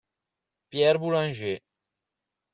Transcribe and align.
Pierre 0.71 0.97
Boulanger 0.97 1.61